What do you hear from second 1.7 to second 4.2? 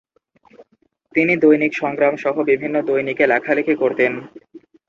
সংগ্রাম সহ বিভিন্ন দৈনিকে লেখালেখি করতেন।